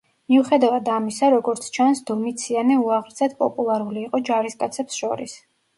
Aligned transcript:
მიუხედავად 0.31 0.87
ამისა, 0.93 1.29
როგორც 1.35 1.69
ჩანს, 1.77 2.01
დომიციანე 2.09 2.81
უაღრესად 2.87 3.37
პოპულარული 3.45 4.07
იყო 4.09 4.25
ჯარისკაცებს 4.33 5.03
შორის. 5.05 5.43